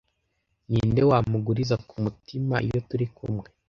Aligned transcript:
ninde 0.71 1.01
wamuguriza 1.09 1.75
kumutima 1.89 2.55
iyo 2.67 2.79
turi 2.89 3.05
kumwe 3.15 3.47